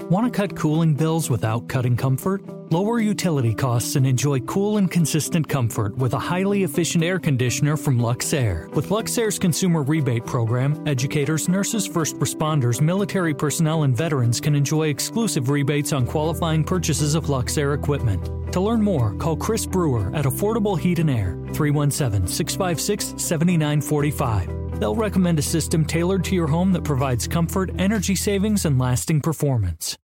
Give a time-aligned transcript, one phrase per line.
[0.00, 2.42] Want to cut cooling bills without cutting comfort?
[2.72, 7.76] Lower utility costs and enjoy cool and consistent comfort with a highly efficient air conditioner
[7.76, 8.68] from Luxaire.
[8.74, 14.88] With Luxaire's consumer rebate program, educators, nurses, first responders, military personnel, and veterans can enjoy
[14.88, 18.43] exclusive rebates on qualifying purchases of Luxaire equipment.
[18.54, 24.78] To learn more, call Chris Brewer at Affordable Heat and Air, 317 656 7945.
[24.78, 29.22] They'll recommend a system tailored to your home that provides comfort, energy savings, and lasting
[29.22, 29.98] performance.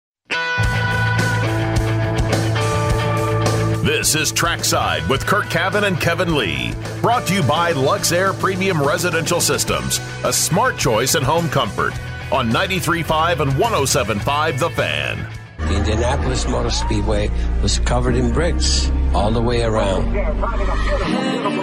[3.83, 6.73] This is Trackside with Curt Cavin and Kevin Lee.
[7.01, 11.91] Brought to you by Luxaire Premium Residential Systems, a smart choice in home comfort.
[12.31, 15.36] On 93.5 and 107.5 The Fan.
[15.67, 17.29] The Indianapolis Motor Speedway
[17.61, 20.15] was covered in bricks all the way around.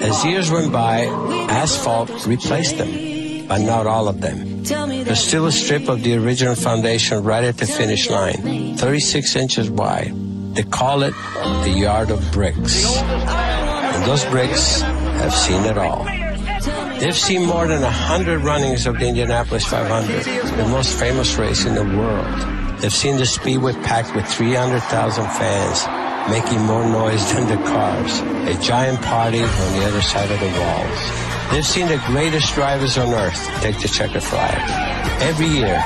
[0.02, 1.04] As years went by,
[1.48, 4.62] asphalt replaced them, but not all of them.
[4.64, 9.70] There's still a strip of the original foundation right at the finish line, 36 inches
[9.70, 10.12] wide.
[10.54, 11.14] They call it
[11.64, 12.96] the Yard of Bricks.
[12.96, 16.04] And those bricks have seen it all.
[17.00, 20.24] They've seen more than 100 runnings of the Indianapolis 500,
[20.56, 22.63] the most famous race in the world.
[22.84, 28.20] They've seen the Speedway packed with 300,000 fans, making more noise than the cars.
[28.46, 31.50] A giant party on the other side of the walls.
[31.50, 34.60] They've seen the greatest drivers on earth take the checker flag.
[35.22, 35.82] Every year,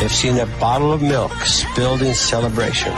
[0.00, 2.92] they've seen a bottle of milk spilled in celebration.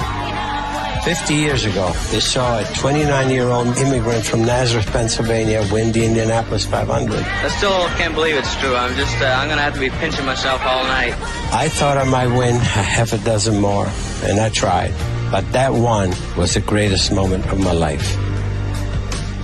[1.08, 6.04] 50 years ago, they saw a 29 year old immigrant from Nazareth, Pennsylvania win the
[6.04, 7.20] Indianapolis 500.
[7.20, 8.76] I still can't believe it's true.
[8.76, 11.14] I'm just, uh, I'm going to have to be pinching myself all night.
[11.50, 13.88] I thought I might win a half a dozen more,
[14.24, 14.92] and I tried.
[15.30, 18.27] But that one was the greatest moment of my life.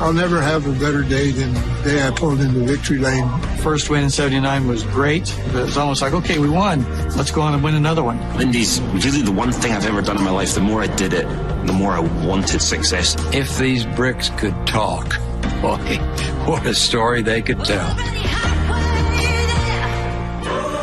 [0.01, 3.29] I'll never have a better day than the day I pulled into victory lane.
[3.59, 5.33] First win in 79 was great.
[5.39, 6.85] It was almost like, okay, we won.
[7.17, 8.19] Let's go on and win another one.
[8.41, 10.55] Indy's really the one thing I've ever done in my life.
[10.55, 11.29] The more I did it,
[11.67, 13.17] the more I wanted success.
[13.33, 15.17] If these bricks could talk,
[15.63, 15.77] boy,
[16.47, 17.87] what a story they could tell.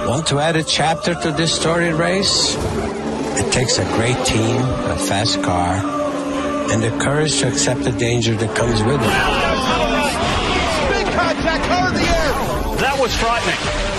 [0.07, 2.55] Want to add a chapter to this storied race?
[3.37, 6.00] It takes a great team, a fast car,
[6.71, 9.13] and the courage to accept the danger that comes with it.
[10.89, 12.31] Big contact, car in the air.
[12.79, 13.91] That was frightening.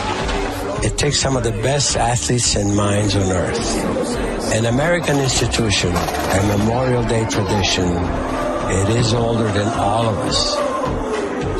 [0.84, 4.54] It takes some of the best athletes and minds on earth.
[4.54, 7.88] An American institution, a Memorial Day tradition.
[7.88, 10.56] It is older than all of us.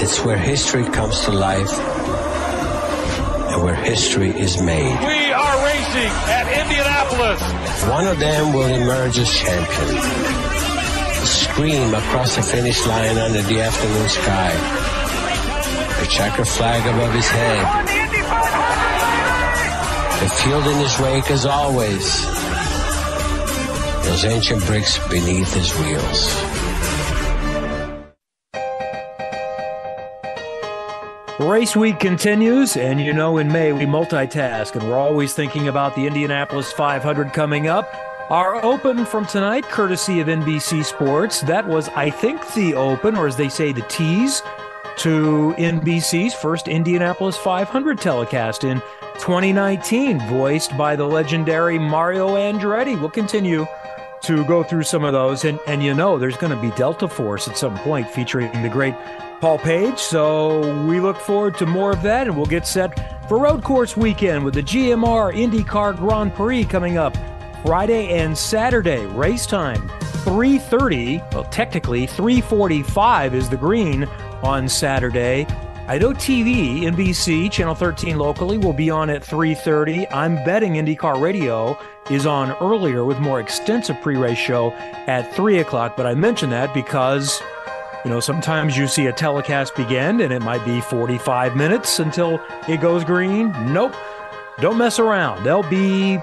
[0.03, 1.73] It's where history comes to life
[3.53, 4.99] and where history is made.
[5.07, 7.41] We are racing at Indianapolis.
[7.89, 10.62] One of them will emerge as champion.
[11.53, 14.53] Scream across the finish line under the afternoon sky.
[16.01, 17.87] A checker flag above his head.
[20.23, 22.25] The field in his wake as always.
[24.07, 26.43] Those ancient bricks beneath his wheels.
[31.39, 35.97] Race week continues, and you know, in May we multitask, and we're always thinking about
[35.97, 37.93] the Indianapolis 500 coming up.
[38.33, 41.43] Our open from tonight, courtesy of NBC Sports.
[41.43, 44.41] That was, I think, the open, or as they say, the tease
[44.97, 48.81] to NBC's first Indianapolis 500 telecast in
[49.19, 52.99] 2019, voiced by the legendary Mario Andretti.
[52.99, 53.67] We'll continue
[54.23, 57.09] to go through some of those, and and you know, there's going to be Delta
[57.09, 58.95] Force at some point featuring the great
[59.43, 59.99] Paul Page.
[59.99, 63.95] So we look forward to more of that, and we'll get set for road course
[63.95, 67.15] weekend with the GMR IndyCar Grand Prix coming up
[67.65, 69.07] Friday and Saturday.
[69.07, 69.89] Race time
[70.25, 71.23] 3:30.
[71.33, 74.05] Well, technically 3:45 is the green
[74.43, 75.47] on Saturday.
[75.89, 80.07] I know TV, NBC, Channel 13 locally will be on at 3:30.
[80.13, 81.79] I'm betting IndyCar Radio
[82.11, 84.73] is on earlier with more extensive pre-race show
[85.07, 85.97] at 3 o'clock.
[85.97, 87.41] But I mention that because
[88.05, 92.41] you know, sometimes you see a telecast begin and it might be 45 minutes until
[92.69, 93.53] it goes green.
[93.73, 93.95] Nope.
[94.61, 95.45] Don't mess around.
[95.45, 96.19] They'll be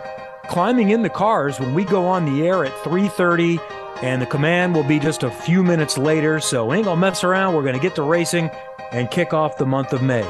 [0.50, 3.60] climbing in the cars when we go on the air at 3:30
[4.02, 6.40] and the command will be just a few minutes later.
[6.40, 7.54] So ain't gonna mess around.
[7.54, 8.50] We're gonna get to racing
[8.92, 10.26] and kick off the month of May.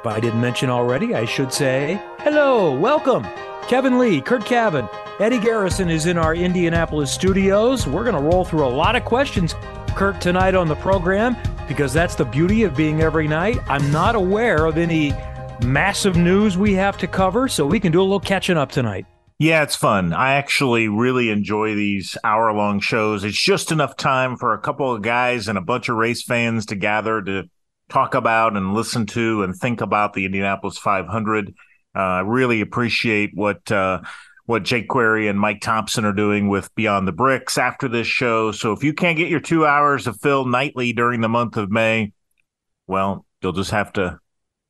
[0.00, 3.26] If I didn't mention already, I should say hello, welcome.
[3.66, 4.86] Kevin Lee, Curt Cavin,
[5.18, 7.86] Eddie Garrison is in our Indianapolis studios.
[7.86, 9.54] We're to roll through a lot of questions
[9.94, 11.34] Kurt tonight on the program
[11.66, 13.58] because that's the beauty of being every night.
[13.68, 15.14] I'm not aware of any
[15.64, 19.06] massive news we have to cover, so we can do a little catching up tonight.
[19.42, 20.12] Yeah, it's fun.
[20.12, 23.24] I actually really enjoy these hour long shows.
[23.24, 26.66] It's just enough time for a couple of guys and a bunch of race fans
[26.66, 27.50] to gather to
[27.88, 31.56] talk about and listen to and think about the Indianapolis 500.
[31.92, 34.02] Uh, I really appreciate what uh,
[34.46, 38.52] what Jake Query and Mike Thompson are doing with Beyond the Bricks after this show.
[38.52, 41.68] So if you can't get your two hours of fill nightly during the month of
[41.68, 42.12] May,
[42.86, 44.20] well, you'll just have to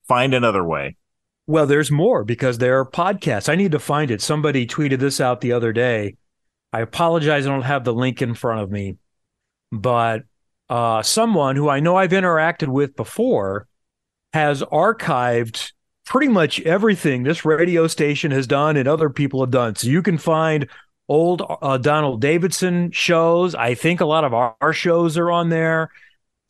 [0.09, 0.97] find another way.
[1.47, 3.49] Well, there's more because there are podcasts.
[3.49, 4.23] I need to find it.
[4.23, 6.17] Somebody tweeted this out the other day.
[6.73, 8.97] I apologize, I don't have the link in front of me,
[9.71, 10.23] but
[10.71, 13.67] uh, someone who I know I've interacted with before
[14.33, 15.73] has archived
[16.07, 19.75] pretty much everything this radio station has done and other people have done.
[19.75, 20.69] So you can find
[21.09, 23.55] old uh, Donald Davidson shows.
[23.55, 25.91] I think a lot of our, our shows are on there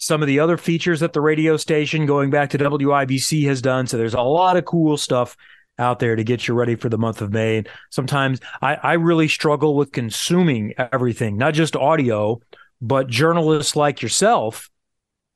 [0.03, 3.87] some of the other features that the radio station going back to WIBC has done.
[3.87, 5.37] So there's a lot of cool stuff
[5.79, 7.59] out there to get you ready for the month of May.
[7.59, 12.41] And sometimes I, I really struggle with consuming everything, not just audio,
[12.81, 14.69] but journalists like yourself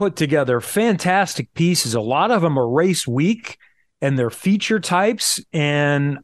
[0.01, 1.95] put together fantastic pieces.
[1.95, 3.59] A lot of them are race week
[4.01, 5.41] and they're feature types.
[5.53, 6.19] And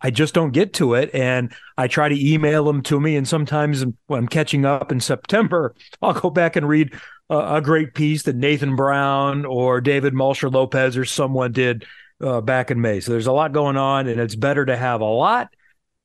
[0.00, 1.12] I just don't get to it.
[1.12, 3.16] And I try to email them to me.
[3.16, 6.94] And sometimes when I'm catching up in September, I'll go back and read
[7.30, 11.86] a, a great piece that Nathan Brown or David Malsher-Lopez or someone did
[12.20, 13.00] uh, back in May.
[13.00, 15.48] So there's a lot going on, and it's better to have a lot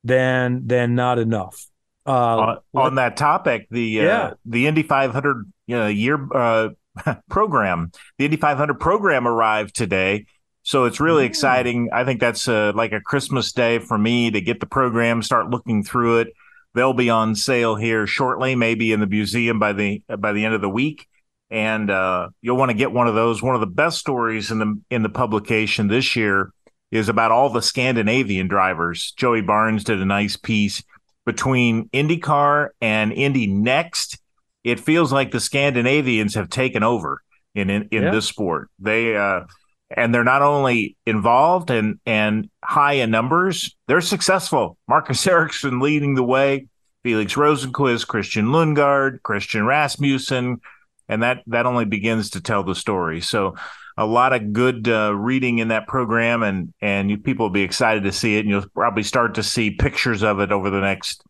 [0.04, 1.66] than than not enough.
[2.06, 4.30] Uh, on, on, that topic, the uh, yeah.
[4.44, 6.68] the Indy 500 you know, year uh,
[7.28, 10.26] program, the Indy 500 program arrived today.
[10.62, 11.28] So it's really mm.
[11.28, 11.90] exciting.
[11.92, 15.50] I think that's uh, like a Christmas day for me to get the program, start
[15.50, 16.28] looking through it.
[16.74, 20.54] They'll be on sale here shortly, maybe in the museum by the by the end
[20.54, 21.08] of the week
[21.50, 23.42] and uh, you'll want to get one of those.
[23.42, 26.50] One of the best stories in the in the publication this year
[26.90, 29.12] is about all the Scandinavian drivers.
[29.16, 30.82] Joey Barnes did a nice piece
[31.24, 34.18] between IndyCar and Indy NXT.
[34.64, 37.22] It feels like the Scandinavians have taken over
[37.54, 38.10] in in, in yeah.
[38.10, 38.70] this sport.
[38.78, 39.42] They uh,
[39.90, 44.76] and they're not only involved and and high in numbers, they're successful.
[44.88, 46.68] Marcus Ericsson leading the way.
[47.02, 50.60] Felix Rosenqvist, Christian Lundgaard, Christian Rasmussen,
[51.08, 53.20] and that that only begins to tell the story.
[53.20, 53.54] So
[53.96, 57.62] a lot of good uh, reading in that program, and and you, people will be
[57.62, 60.80] excited to see it, and you'll probably start to see pictures of it over the
[60.80, 61.22] next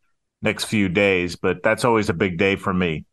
[0.42, 1.36] next few days.
[1.36, 3.04] But that's always a big day for me.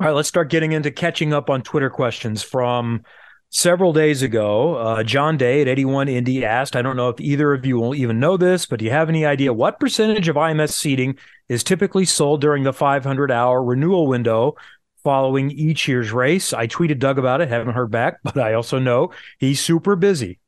[0.00, 3.04] All right, let's start getting into catching up on Twitter questions from
[3.50, 4.74] several days ago.
[4.74, 7.94] Uh, John Day at 81 Indy asked, I don't know if either of you will
[7.94, 11.16] even know this, but do you have any idea what percentage of IMS seating
[11.48, 14.56] is typically sold during the 500 hour renewal window
[15.04, 16.52] following each year's race.
[16.52, 20.40] I tweeted Doug about it, haven't heard back, but I also know he's super busy.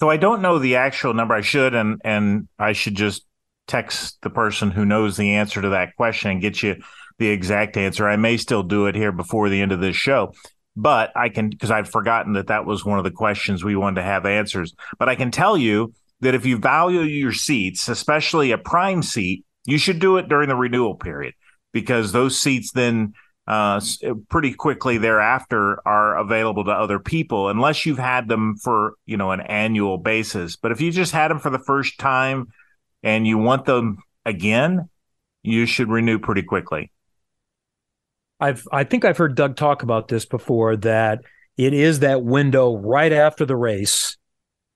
[0.00, 1.34] So I don't know the actual number.
[1.34, 3.24] I should, and and I should just
[3.66, 6.82] text the person who knows the answer to that question and get you
[7.18, 8.08] the exact answer.
[8.08, 10.32] I may still do it here before the end of this show,
[10.74, 14.00] but I can because I'd forgotten that that was one of the questions we wanted
[14.00, 14.74] to have answers.
[14.98, 19.44] But I can tell you that if you value your seats, especially a prime seat,
[19.66, 21.34] you should do it during the renewal period
[21.72, 23.12] because those seats then
[23.50, 23.80] uh,
[24.28, 29.32] pretty quickly thereafter are available to other people unless you've had them for you know
[29.32, 30.54] an annual basis.
[30.54, 32.52] But if you just had them for the first time
[33.02, 34.88] and you want them again
[35.42, 36.92] you should renew pretty quickly.
[38.38, 41.22] I've i think i've heard doug talk about this before that
[41.56, 44.16] it is that window right after the race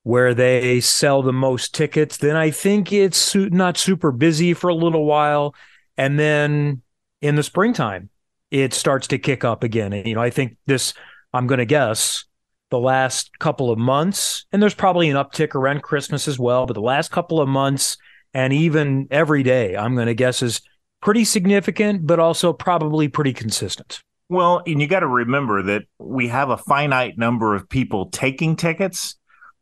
[0.02, 2.16] where they sell the most tickets.
[2.16, 5.54] Then i think it's not super busy for a little while
[5.96, 6.82] and then
[7.22, 8.10] in the springtime
[8.54, 9.92] it starts to kick up again.
[9.92, 10.94] And, you know, I think this,
[11.32, 12.24] I'm going to guess,
[12.70, 16.74] the last couple of months, and there's probably an uptick around Christmas as well, but
[16.74, 17.96] the last couple of months
[18.32, 20.60] and even every day, I'm going to guess is
[21.02, 24.00] pretty significant, but also probably pretty consistent.
[24.28, 28.54] Well, and you got to remember that we have a finite number of people taking
[28.54, 29.16] tickets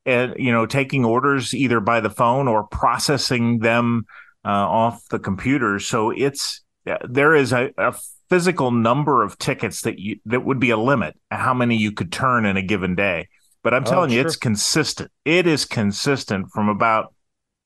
[0.04, 4.04] and, you know, taking orders either by the phone or processing them
[4.44, 5.78] uh, off the computer.
[5.78, 6.61] So it's,
[7.08, 7.94] there is a, a
[8.32, 12.10] physical number of tickets that you that would be a limit how many you could
[12.10, 13.28] turn in a given day.
[13.62, 14.26] But I'm oh, telling oh, you, sure.
[14.26, 15.10] it's consistent.
[15.26, 17.14] It is consistent from about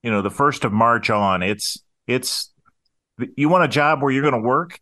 [0.02, 1.44] you know the first of March on.
[1.44, 2.52] It's it's
[3.36, 4.80] you want a job where you're going to work.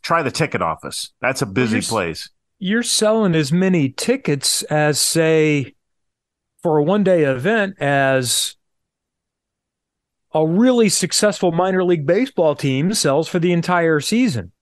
[0.00, 1.12] Try the ticket office.
[1.20, 2.30] That's a busy you're, place.
[2.58, 5.74] You're selling as many tickets as say
[6.62, 8.56] for a one day event as
[10.32, 14.52] a really successful minor league baseball team sells for the entire season.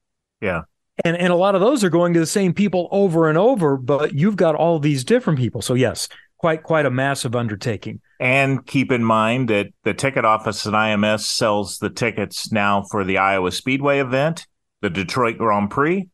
[0.40, 0.62] Yeah.
[1.04, 3.76] And and a lot of those are going to the same people over and over,
[3.76, 5.60] but you've got all these different people.
[5.60, 8.00] So yes, quite quite a massive undertaking.
[8.18, 13.04] And keep in mind that the ticket office at IMS sells the tickets now for
[13.04, 14.46] the Iowa Speedway event,
[14.80, 16.08] the Detroit Grand Prix,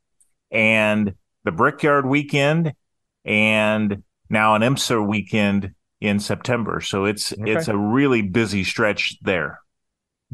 [0.50, 1.14] and
[1.44, 2.72] the Brickyard weekend,
[3.24, 6.80] and now an IMSA weekend in September.
[6.80, 7.52] So it's okay.
[7.52, 9.60] it's a really busy stretch there.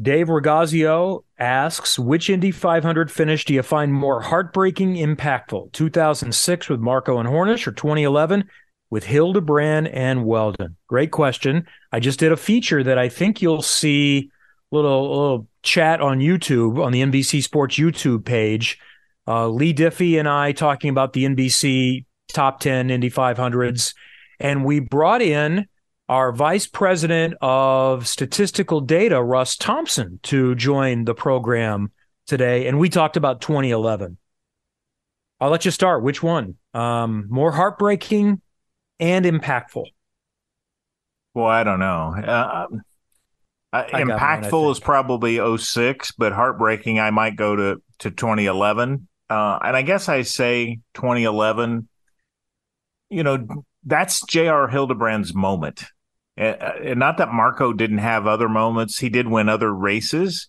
[0.01, 5.71] Dave Regazio asks, which Indy 500 finish do you find more heartbreaking, impactful?
[5.73, 8.45] 2006 with Marco and Hornish or 2011
[8.89, 10.77] with Hildebrand and Wheldon?
[10.87, 11.67] Great question.
[11.91, 14.31] I just did a feature that I think you'll see
[14.71, 18.79] little little chat on YouTube on the NBC Sports YouTube page.
[19.27, 23.93] Uh, Leigh Diffey and I talking about the NBC top 10 Indy 500s.
[24.39, 25.67] And we brought in
[26.09, 31.91] our vice president of statistical data, Russ Thompson, to join the program
[32.25, 32.67] today.
[32.67, 34.17] And we talked about 2011.
[35.39, 36.01] I'll let you start.
[36.01, 36.55] Which one?
[36.73, 38.41] Um, more heartbreaking
[38.99, 39.85] and impactful?
[41.35, 42.15] Well, I don't know.
[42.17, 42.67] Uh,
[43.71, 49.07] uh, impactful mine, is probably 06, but heartbreaking, I might go to, to 2011.
[49.29, 51.87] Uh, and I guess I say 2011,
[53.11, 53.45] you know,
[53.85, 54.67] that's J.R.
[54.67, 55.85] Hildebrand's moment.
[56.39, 60.47] And not that Marco didn't have other moments, he did win other races.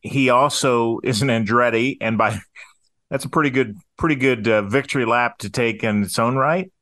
[0.00, 2.40] He also is an Andretti, and by
[3.10, 6.72] that's a pretty good, pretty good uh, victory lap to take in its own right.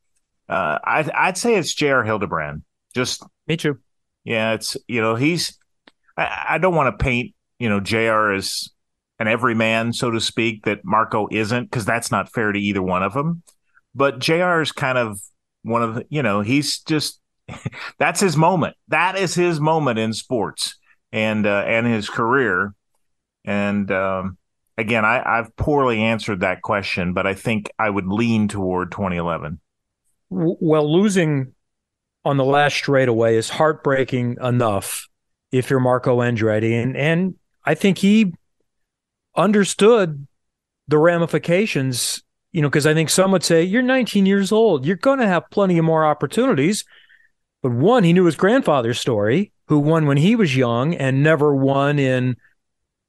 [0.49, 2.05] Uh, I'd, I'd say it's J.R.
[2.05, 2.63] Hildebrand.
[2.95, 3.79] Just me too.
[4.23, 5.59] Yeah, it's you know he's.
[6.17, 8.33] I, I don't want to paint you know J.R.
[8.33, 8.71] as
[9.19, 13.03] an everyman, so to speak, that Marco isn't, because that's not fair to either one
[13.03, 13.43] of them.
[13.93, 14.61] But J.R.
[14.61, 15.21] is kind of
[15.63, 17.21] one of the, you know, he's just
[17.99, 18.77] that's his moment.
[18.89, 20.77] That is his moment in sports
[21.13, 22.75] and uh, and his career.
[23.45, 24.39] And um,
[24.77, 29.61] again, I, I've poorly answered that question, but I think I would lean toward 2011.
[30.29, 31.53] Well, losing
[32.25, 35.09] on the last straightaway is heartbreaking enough
[35.53, 37.35] if you're Marco Andretti, and and
[37.65, 38.35] I think he
[39.37, 40.27] understood
[40.89, 42.23] the ramifications.
[42.53, 45.27] You know, because I think some would say you're 19 years old, you're going to
[45.27, 46.85] have plenty of more opportunities.
[47.63, 51.55] But one, he knew his grandfather's story, who won when he was young and never
[51.55, 52.37] won in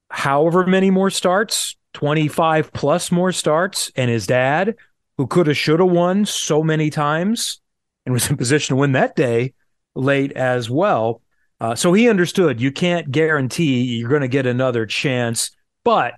[0.10, 4.76] however many more starts, 25 plus more starts, and his dad,
[5.18, 7.62] who could have, should have won so many times
[8.06, 9.54] and was in position to win that day
[9.96, 11.22] late as well.
[11.60, 15.52] Uh, so he understood you can't guarantee you're going to get another chance,
[15.84, 16.14] but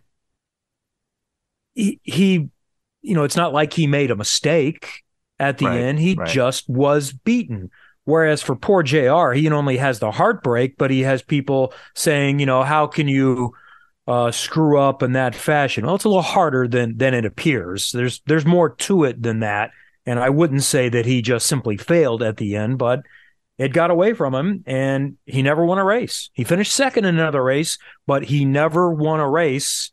[1.76, 2.50] he, he,
[3.02, 5.02] you know, it's not like he made a mistake
[5.40, 6.00] at the right, end.
[6.00, 6.28] He right.
[6.28, 7.72] just was beaten.
[8.10, 12.48] Whereas for poor JR, he only has the heartbreak, but he has people saying, you
[12.48, 13.54] know, how can you
[14.08, 15.86] uh, screw up in that fashion?
[15.86, 17.92] Well, it's a little harder than than it appears.
[17.92, 19.72] There's there's more to it than that.
[20.08, 23.04] And I wouldn't say that he just simply failed at the end, but
[23.60, 26.32] it got away from him and he never won a race.
[26.34, 29.92] He finished second in another race, but he never won a race.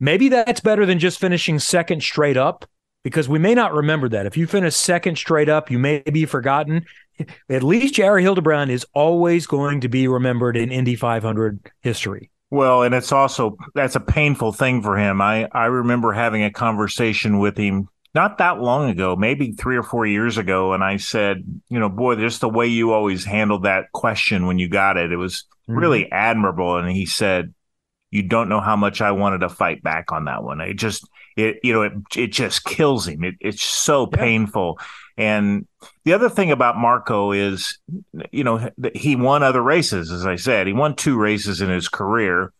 [0.00, 2.64] Maybe that's better than just finishing second straight up
[3.02, 4.26] because we may not remember that.
[4.26, 6.86] If you finish second straight up, you may be forgotten
[7.48, 8.18] at least J.R.
[8.18, 12.30] Hildebrand is always going to be remembered in Indy 500 history.
[12.50, 15.20] Well, and it's also that's a painful thing for him.
[15.20, 19.84] I I remember having a conversation with him not that long ago, maybe 3 or
[19.84, 23.62] 4 years ago and I said, you know, boy, just the way you always handled
[23.62, 25.78] that question when you got it, it was mm-hmm.
[25.78, 27.54] really admirable and he said,
[28.10, 30.60] you don't know how much I wanted to fight back on that one.
[30.60, 33.24] It just it you know it it just kills him.
[33.24, 34.18] It, it's so yeah.
[34.18, 34.78] painful.
[35.20, 35.66] And
[36.04, 37.78] the other thing about Marco is,
[38.32, 40.66] you know, he won other races, as I said.
[40.66, 42.54] He won two races in his career,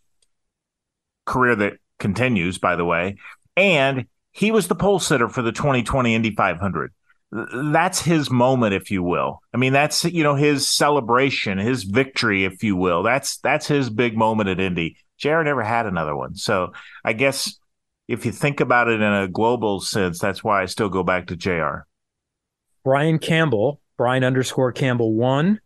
[1.25, 3.17] career that continues, by the way.
[3.57, 6.93] And he was the pole sitter for the 2020 Indy 500.
[7.33, 9.41] That's his moment, if you will.
[9.55, 13.03] I mean, that's you know his celebration, his victory, if you will.
[13.03, 14.99] That's that's his big moment at Indy.
[15.17, 15.43] J.R.
[15.45, 16.73] never had another one, so
[17.07, 17.59] I guess
[18.07, 21.29] if you think about it in a global sense, that's why I still go back
[21.29, 21.87] to Jr.
[22.83, 25.61] Brian Campbell, Brian underscore Campbell one.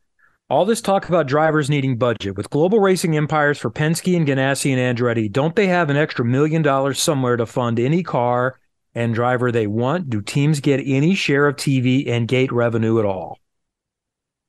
[0.51, 4.77] All this talk about drivers needing budget with global racing empires for Penske and Ganassi
[4.77, 8.59] and Andretti, don't they have an extra million dollars somewhere to fund any car
[8.95, 10.11] and driver they want?
[10.11, 13.39] Do teams get any share of TV and gate revenue at all?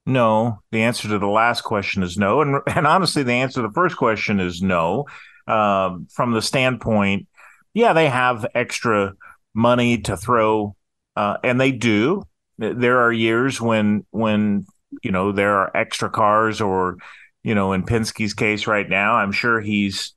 [0.05, 0.60] No.
[0.72, 2.41] The answer to the last question is no.
[2.41, 5.05] And, and honestly, the answer to the first question is no.
[5.48, 7.27] Uh, from the standpoint,
[7.74, 9.13] yeah, they have extra
[9.53, 10.75] money to throw,
[11.15, 12.24] uh, and they do
[12.57, 14.65] there are years when when
[15.03, 16.97] you know there are extra cars or
[17.43, 20.13] you know in Penske's case right now I'm sure he's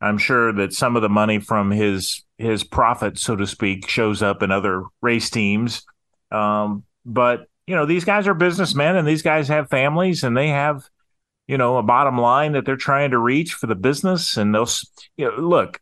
[0.00, 4.22] I'm sure that some of the money from his his profit so to speak shows
[4.22, 5.84] up in other race teams.
[6.30, 10.48] Um, but you know these guys are businessmen and these guys have families and they
[10.48, 10.88] have
[11.46, 14.90] you know a bottom line that they're trying to reach for the business and those
[15.16, 15.80] you know look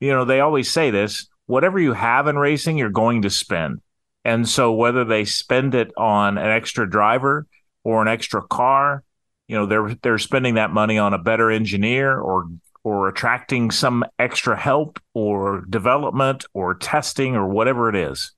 [0.00, 3.80] you know they always say this whatever you have in racing you're going to spend
[4.28, 7.46] and so whether they spend it on an extra driver
[7.84, 9.02] or an extra car
[9.48, 12.48] you know they're they're spending that money on a better engineer or
[12.84, 18.32] or attracting some extra help or development or testing or whatever it is.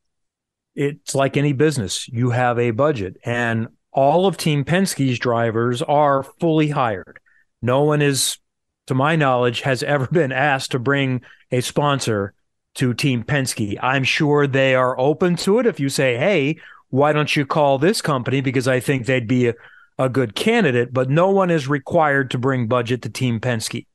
[0.75, 2.09] It's like any business.
[2.09, 7.20] You have a budget and all of Team Penske's drivers are fully hired.
[7.61, 8.38] No one is
[8.87, 12.35] to my knowledge has ever been asked to bring a sponsor
[12.77, 13.79] to Team Penske.
[13.83, 16.59] I'm sure they are open to it if you say, "Hey,
[16.89, 19.55] why don't you call this company because I think they'd be a
[20.00, 23.87] a good candidate, but no one is required to bring budget to Team Penske.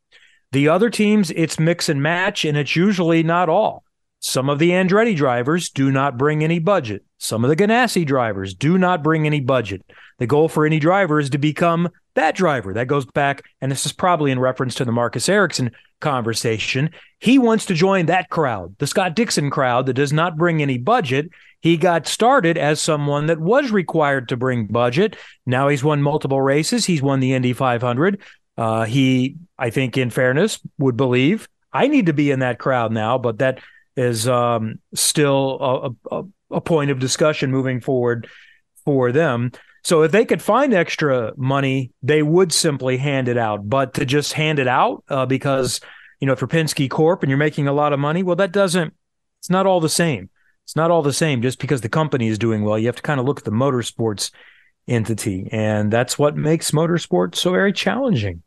[0.51, 3.83] The other teams, it's mix and match, and it's usually not all.
[4.19, 7.03] Some of the Andretti drivers do not bring any budget.
[7.17, 9.81] Some of the Ganassi drivers do not bring any budget.
[10.19, 12.73] The goal for any driver is to become that driver.
[12.73, 16.89] That goes back, and this is probably in reference to the Marcus Ericsson conversation.
[17.19, 20.77] He wants to join that crowd, the Scott Dixon crowd that does not bring any
[20.77, 21.29] budget.
[21.61, 25.17] He got started as someone that was required to bring budget.
[25.45, 26.85] Now he's won multiple races.
[26.85, 28.21] He's won the Indy 500.
[28.57, 32.93] Uh, he, I think, in fairness, would believe I need to be in that crowd
[32.93, 33.59] now, but that
[33.97, 38.29] is um, still a, a, a point of discussion moving forward
[38.85, 39.51] for them.
[39.85, 43.69] So if they could find extra money, they would simply hand it out.
[43.69, 45.79] But to just hand it out uh, because
[46.19, 48.51] you know if you're Penske Corp and you're making a lot of money, well, that
[48.51, 48.95] doesn't.
[49.41, 50.31] It's not all the same.
[50.63, 52.79] It's not all the same just because the company is doing well.
[52.79, 54.31] You have to kind of look at the motorsports
[54.87, 58.41] entity, and that's what makes motorsports so very challenging.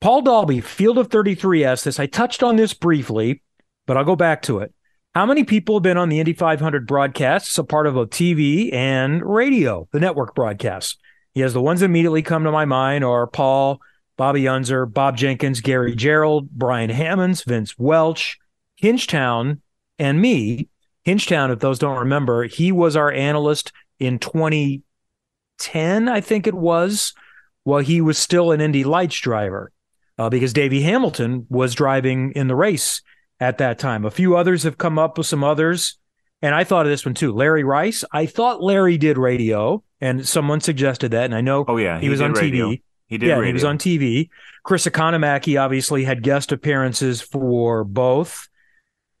[0.00, 2.00] Paul Dalby, Field of 33, asked this.
[2.00, 3.42] I touched on this briefly,
[3.84, 4.72] but I'll go back to it.
[5.14, 8.72] How many people have been on the Indy 500 broadcasts, a part of a TV
[8.72, 10.96] and radio, the network broadcasts?
[11.36, 13.80] Has the ones that immediately come to my mind are Paul,
[14.16, 18.40] Bobby Unser, Bob Jenkins, Gary Gerould, Brian Hammons, Vince Welch,
[18.82, 19.60] Hinchtown,
[20.00, 20.68] and me.
[21.06, 27.14] Hinchtown, if those don't remember, he was our analyst in 2010, I think it was,
[27.62, 29.70] while he was still an Indy Lights driver,
[30.18, 33.00] uh, because Davey Hamilton was driving in the race
[33.40, 34.04] at that time.
[34.04, 35.98] A few others have come up with some others.
[36.42, 37.32] And I thought of this one too.
[37.32, 38.04] Larry Rice.
[38.12, 41.24] I thought Larry did radio, and someone suggested that.
[41.24, 42.68] And I know oh, yeah, he, he was on radio.
[42.68, 42.82] TV.
[43.06, 43.46] He did yeah, radio.
[43.46, 44.28] he was on TV.
[44.62, 48.48] Chris Economaki obviously had guest appearances for both.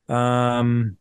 [0.08, 0.98] Um,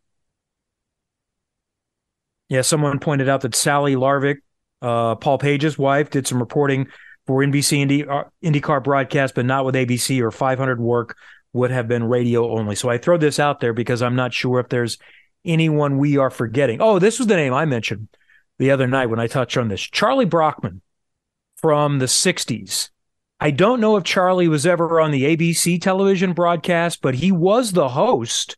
[2.47, 4.37] yeah, someone pointed out that Sally Larvick,
[4.81, 6.87] uh, Paul Page's wife, did some reporting
[7.25, 11.17] for NBC Indy, uh, IndyCar broadcast, but not with ABC or 500 work
[11.53, 12.75] would have been radio only.
[12.75, 14.97] So I throw this out there because I'm not sure if there's
[15.45, 16.81] anyone we are forgetting.
[16.81, 18.09] Oh, this was the name I mentioned
[18.59, 20.81] the other night when I touched on this Charlie Brockman
[21.55, 22.89] from the 60s.
[23.39, 27.71] I don't know if Charlie was ever on the ABC television broadcast, but he was
[27.71, 28.57] the host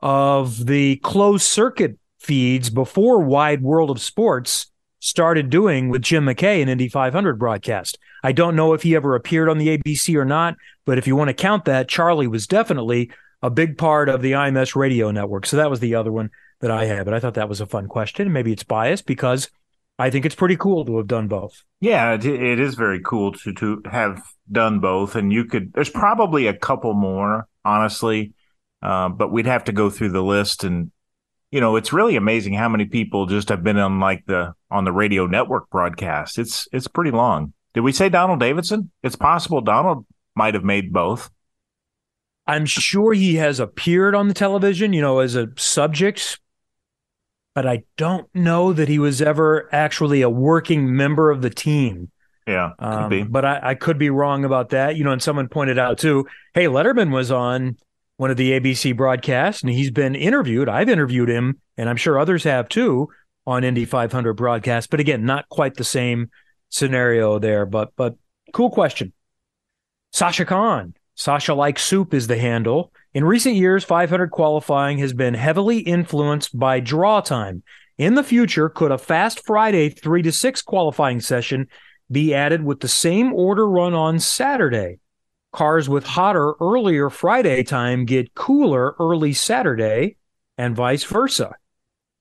[0.00, 4.66] of the closed circuit feeds before Wide World of Sports
[5.06, 7.96] started doing with Jim McKay and Indy 500 broadcast.
[8.24, 11.14] I don't know if he ever appeared on the ABC or not, but if you
[11.14, 15.46] want to count that, Charlie was definitely a big part of the IMS radio network.
[15.46, 17.04] So that was the other one that I had.
[17.04, 18.32] But I thought that was a fun question.
[18.32, 19.48] Maybe it's biased because
[19.96, 21.62] I think it's pretty cool to have done both.
[21.80, 25.72] Yeah, it, it is very cool to to have done both, and you could.
[25.72, 28.34] There's probably a couple more, honestly,
[28.82, 30.90] uh, but we'd have to go through the list and
[31.50, 34.84] you know, it's really amazing how many people just have been on like the on
[34.84, 36.38] the radio network broadcast.
[36.38, 37.52] It's it's pretty long.
[37.74, 38.90] Did we say Donald Davidson?
[39.02, 41.30] It's possible Donald might have made both.
[42.46, 46.40] I'm sure he has appeared on the television, you know, as a subject,
[47.54, 52.10] but I don't know that he was ever actually a working member of the team.
[52.46, 54.94] Yeah, um, but I, I could be wrong about that.
[54.96, 57.76] You know, and someone pointed out too, hey, Letterman was on
[58.16, 60.68] one of the ABC broadcasts, and he's been interviewed.
[60.68, 63.08] I've interviewed him, and I'm sure others have too
[63.46, 64.90] on Indy 500 broadcast.
[64.90, 66.30] But again, not quite the same
[66.68, 67.66] scenario there.
[67.66, 68.16] But but
[68.52, 69.12] cool question.
[70.12, 72.92] Sasha Khan, Sasha like soup is the handle.
[73.12, 77.62] In recent years, 500 qualifying has been heavily influenced by draw time.
[77.98, 81.68] In the future, could a fast Friday 3 to 6 qualifying session
[82.10, 84.98] be added with the same order run on Saturday?
[85.56, 90.16] Cars with hotter earlier Friday time get cooler early Saturday
[90.58, 91.54] and vice versa.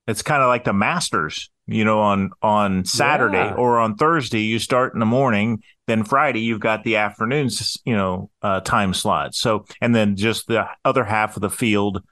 [0.08, 3.56] It's kind of like the Masters, you know, on on Saturday Yeah.
[3.56, 7.94] or on Thursday you start in the morning, then Friday you've got the afternoons, you
[7.94, 9.38] know, uh, time slots.
[9.38, 12.04] So and then just the other half of the field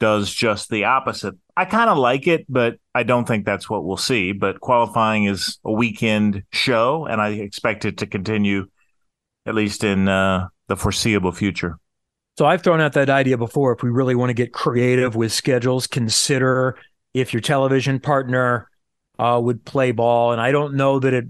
[0.00, 1.36] does just the opposite.
[1.56, 4.32] I kind of like it, but I don't think that's what we'll see.
[4.32, 8.66] But qualifying is a weekend show, and I expect it to continue
[9.48, 11.78] at least in uh, the foreseeable future.
[12.36, 13.72] So I've thrown out that idea before.
[13.72, 16.78] If we really want to get creative with schedules, consider
[17.14, 18.70] if your television partner
[19.18, 20.32] uh, would play ball.
[20.32, 21.24] And I don't know that it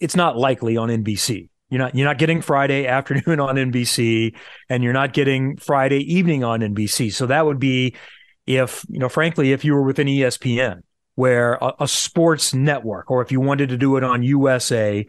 [0.00, 1.48] it's not likely on NBC.
[1.68, 4.34] You're not you're not getting Friday afternoon on NBC,
[4.70, 7.12] and you're not getting Friday evening on NBC.
[7.12, 7.94] So that would be
[8.46, 10.82] if you know, frankly, if you were with an ESPN,
[11.16, 15.06] where a, a sports network, or if you wanted to do it on USA,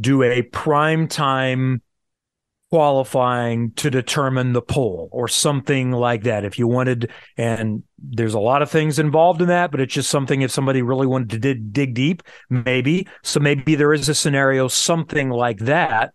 [0.00, 1.82] do a prime time
[2.70, 6.44] qualifying to determine the pole or something like that.
[6.44, 10.08] If you wanted, and there's a lot of things involved in that, but it's just
[10.08, 13.08] something if somebody really wanted to dig, dig deep, maybe.
[13.24, 16.14] So maybe there is a scenario, something like that,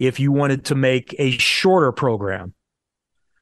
[0.00, 2.54] if you wanted to make a shorter program.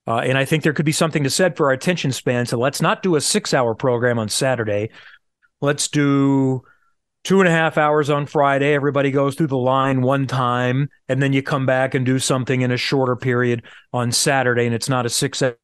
[0.06, 2.44] Uh, and I think there could be something to said for our attention span.
[2.44, 4.90] So let's not do a six hour program on Saturday.
[5.62, 6.62] Let's do
[7.24, 8.74] two and a half hours on Friday.
[8.74, 12.62] Everybody goes through the line one time, and then you come back and do something
[12.62, 15.56] in a shorter period on Saturday, and it's not a six hour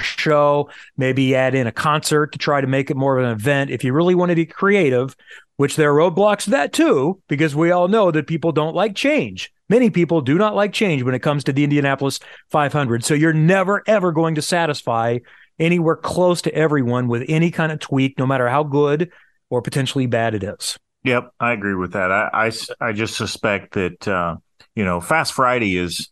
[0.00, 0.70] show.
[0.96, 3.70] Maybe add in a concert to try to make it more of an event.
[3.70, 5.16] If you really want to be creative,
[5.56, 8.94] which there are roadblocks to that too, because we all know that people don't like
[8.94, 9.52] change.
[9.68, 13.04] Many people do not like change when it comes to the Indianapolis 500.
[13.04, 15.18] So you're never, ever going to satisfy
[15.58, 19.10] anywhere close to everyone with any kind of tweak, no matter how good
[19.50, 20.78] or potentially bad it is.
[21.04, 22.12] Yep, I agree with that.
[22.12, 24.36] I I, I just suspect that uh,
[24.74, 26.08] you know Fast Friday is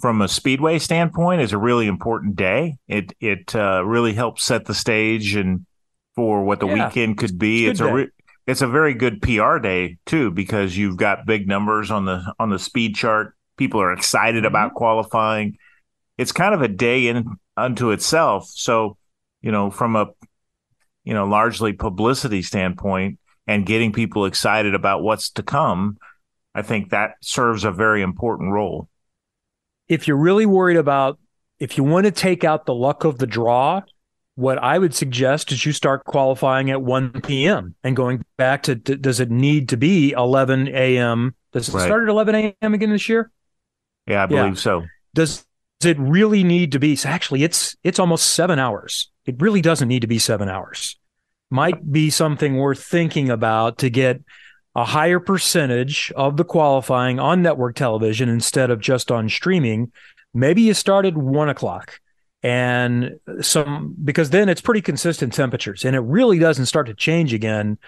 [0.00, 2.76] from a speedway standpoint is a really important day.
[2.88, 5.66] It it uh, really helps set the stage and
[6.16, 7.66] for what the yeah, weekend could be.
[7.66, 8.10] It's, it's a re-
[8.46, 12.50] it's a very good PR day too because you've got big numbers on the on
[12.50, 13.34] the speed chart.
[13.56, 14.46] People are excited mm-hmm.
[14.46, 15.56] about qualifying.
[16.18, 18.48] It's kind of a day in unto itself.
[18.48, 18.96] So,
[19.40, 20.08] you know, from a
[21.04, 23.19] you know largely publicity standpoint,
[23.50, 25.98] and getting people excited about what's to come,
[26.54, 28.88] I think that serves a very important role.
[29.88, 31.18] If you're really worried about,
[31.58, 33.82] if you want to take out the luck of the draw,
[34.36, 37.74] what I would suggest is you start qualifying at 1 p.m.
[37.82, 41.34] and going back to, does it need to be 11 a.m.?
[41.52, 41.84] Does it right.
[41.84, 42.72] start at 11 a.m.
[42.74, 43.32] again this year?
[44.06, 44.60] Yeah, I believe yeah.
[44.60, 44.84] so.
[45.12, 45.44] Does,
[45.80, 46.94] does it really need to be?
[46.94, 49.10] So actually, it's it's almost seven hours.
[49.26, 50.99] It really doesn't need to be seven hours
[51.50, 54.22] might be something worth thinking about to get
[54.76, 59.90] a higher percentage of the qualifying on network television instead of just on streaming.
[60.32, 62.00] Maybe you start at one o'clock
[62.42, 67.34] and some because then it's pretty consistent temperatures and it really doesn't start to change
[67.34, 67.78] again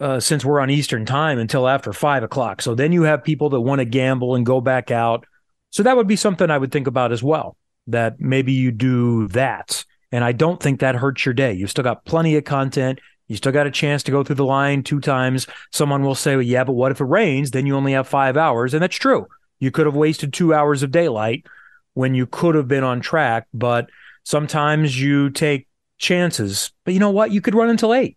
[0.00, 2.60] uh, since we're on Eastern time until after five o'clock.
[2.60, 5.26] So then you have people that want to gamble and go back out.
[5.70, 7.56] So that would be something I would think about as well.
[7.86, 11.52] That maybe you do that and I don't think that hurts your day.
[11.52, 13.00] You've still got plenty of content.
[13.28, 15.46] You still got a chance to go through the line two times.
[15.70, 17.52] Someone will say, well, yeah, but what if it rains?
[17.52, 18.74] Then you only have five hours.
[18.74, 19.28] And that's true.
[19.60, 21.46] You could have wasted two hours of daylight
[21.94, 23.46] when you could have been on track.
[23.54, 23.88] But
[24.24, 25.68] sometimes you take
[25.98, 26.72] chances.
[26.84, 27.30] But you know what?
[27.30, 28.16] You could run until eight.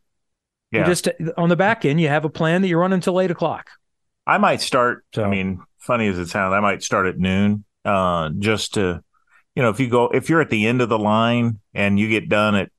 [0.72, 0.80] Yeah.
[0.80, 3.30] You just on the back end, you have a plan that you run until eight
[3.30, 3.70] o'clock.
[4.26, 5.06] I might start.
[5.14, 9.04] So, I mean, funny as it sounds, I might start at noon uh, just to
[9.56, 12.10] you know, if you go, if you're at the end of the line and you
[12.10, 12.72] get done at,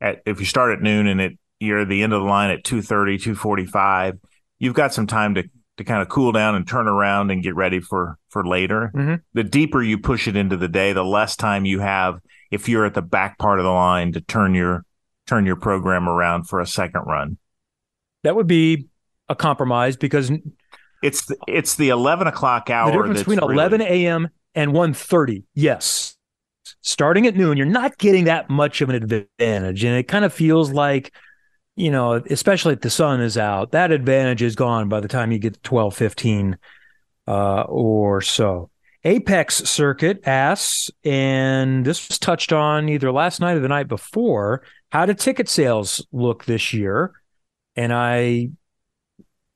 [0.00, 2.50] at if you start at noon and it, you're at the end of the line
[2.50, 4.18] at 2.30, 2.45,
[4.58, 5.44] you've got some time to,
[5.76, 8.90] to kind of cool down and turn around and get ready for, for later.
[8.94, 9.14] Mm-hmm.
[9.34, 12.86] The deeper you push it into the day, the less time you have if you're
[12.86, 14.84] at the back part of the line to turn your,
[15.26, 17.38] turn your program around for a second run.
[18.22, 18.88] That would be
[19.28, 20.30] a compromise because
[21.02, 22.90] it's the, it's the 11 o'clock hour.
[22.90, 24.28] The difference between really, 11 a.m.
[24.54, 25.44] and 1.30.
[25.54, 26.13] Yes
[26.82, 29.84] starting at noon, you're not getting that much of an advantage.
[29.84, 31.14] And it kind of feels like,
[31.76, 35.32] you know, especially if the sun is out, that advantage is gone by the time
[35.32, 36.58] you get to 12, 15
[37.26, 38.70] uh, or so.
[39.06, 44.62] Apex Circuit asks, and this was touched on either last night or the night before,
[44.90, 47.12] how did ticket sales look this year?
[47.76, 48.50] And I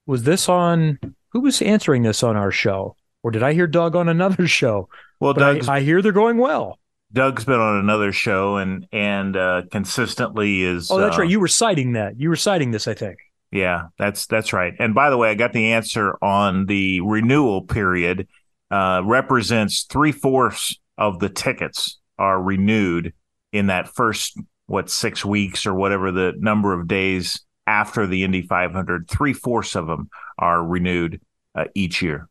[0.07, 0.99] was this on
[1.31, 2.97] who was answering this on our show?
[3.23, 4.89] Or did I hear Doug on another show?
[5.21, 6.78] Well, Doug, I, I hear they're going well.
[7.13, 10.91] Doug's been on another show and and uh, consistently is.
[10.91, 11.31] Oh, that's uh, right.
[11.31, 12.21] You were citing that.
[12.21, 13.19] You were citing this, I think.
[13.51, 14.75] Yeah, that's that's right.
[14.79, 18.29] And by the way, I got the answer on the renewal period.
[18.71, 23.15] Uh, represents three fourths of the tickets are renewed
[23.53, 28.43] in that first what six weeks or whatever the number of days after the Indy
[28.43, 29.09] 500.
[29.09, 31.23] Three fourths of them are renewed
[31.55, 32.29] uh, each year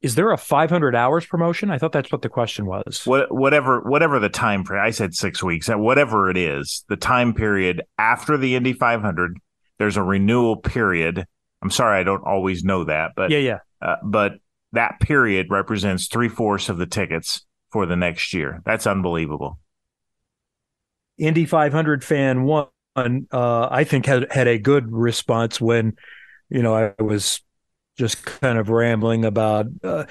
[0.00, 1.70] is there a 500 hours promotion?
[1.70, 3.02] I thought that's what the question was.
[3.04, 4.82] What, whatever, whatever the time period.
[4.82, 5.68] I said six weeks.
[5.68, 9.38] Whatever it is, the time period after the Indy 500,
[9.78, 11.26] there's a renewal period.
[11.62, 13.58] I'm sorry, I don't always know that, but yeah, yeah.
[13.82, 14.34] Uh, but
[14.72, 18.62] that period represents three fourths of the tickets for the next year.
[18.64, 19.58] That's unbelievable.
[21.16, 25.96] Indy 500 fan one, uh, I think had had a good response when,
[26.48, 27.40] you know, I was
[27.98, 30.04] just kind of rambling about uh,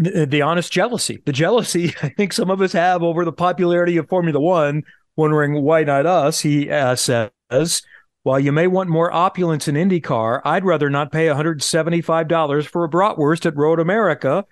[0.00, 1.20] the honest jealousy.
[1.26, 4.84] The jealousy I think some of us have over the popularity of Formula One,
[5.16, 7.82] wondering why not us, he uh, says.
[8.22, 12.88] While you may want more opulence in IndyCar, I'd rather not pay $175 for a
[12.88, 14.44] bratwurst at Road America.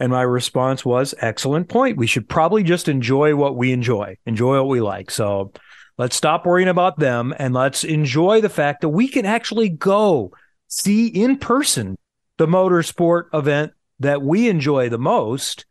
[0.00, 1.96] And my response was, excellent point.
[1.96, 5.12] We should probably just enjoy what we enjoy, enjoy what we like.
[5.12, 5.52] So
[5.98, 10.32] let's stop worrying about them and let's enjoy the fact that we can actually go
[10.66, 11.96] see in person
[12.38, 15.66] the motorsport event that we enjoy the most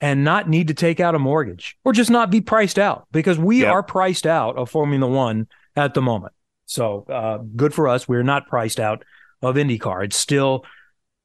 [0.00, 3.38] and not need to take out a mortgage or just not be priced out because
[3.38, 3.72] we yep.
[3.72, 6.34] are priced out of Formula One at the moment.
[6.66, 8.08] So uh, good for us.
[8.08, 9.04] We're not priced out
[9.42, 10.04] of IndyCar.
[10.04, 10.64] It's still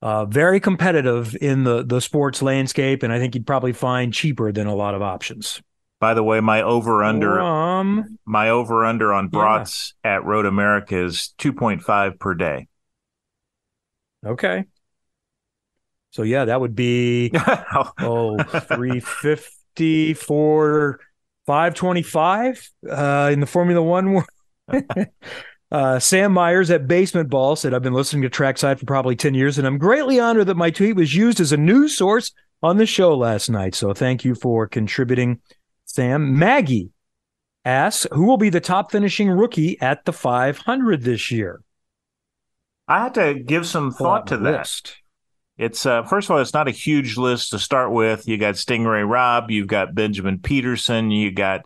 [0.01, 4.51] uh, very competitive in the the sports landscape, and I think you'd probably find cheaper
[4.51, 5.61] than a lot of options.
[5.99, 10.15] By the way, my over under um, my over under on brats yeah.
[10.15, 12.67] at Road America is two point five per day.
[14.25, 14.65] Okay.
[16.11, 17.31] So yeah, that would be
[17.99, 20.99] oh 350 for
[21.47, 24.23] 525 uh, in the Formula One.
[25.71, 29.33] uh, Sam Myers at Basement Ball said, I've been listening to Trackside for probably 10
[29.33, 32.31] years, and I'm greatly honored that my tweet was used as a news source
[32.61, 33.73] on the show last night.
[33.73, 35.39] So thank you for contributing,
[35.85, 36.37] Sam.
[36.37, 36.91] Maggie
[37.65, 41.61] asks, who will be the top finishing rookie at the 500 this year?
[42.91, 44.93] I had to give some thought to that.
[45.57, 48.27] It's uh, first of all, it's not a huge list to start with.
[48.27, 51.61] You got Sting Ray Robb, you've got Benjamin Pedersen, you got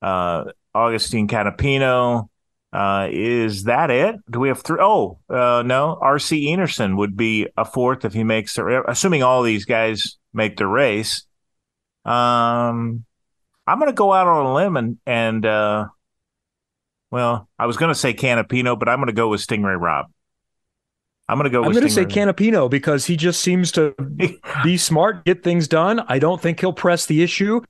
[0.00, 2.28] uh, Agustin Canapino.
[2.72, 4.14] Uh, is that it?
[4.30, 4.78] Do we have three?
[4.80, 5.98] Oh, uh, no.
[6.00, 8.84] RC Enerson would be a fourth if he makes the.
[8.86, 11.24] Assuming all these guys make the race.
[12.04, 13.04] Um,
[13.66, 15.88] I'm going to go out on a limb and and uh,
[17.10, 19.74] well, I was going to say Canapino, but I'm going to go with Sting Ray
[19.74, 20.06] Robb.
[21.30, 21.64] I'm going to go.
[21.64, 23.94] I'm going to say Canapino because he just seems to
[24.64, 26.00] be smart, get things done.
[26.08, 27.60] I don't think he'll press the issue,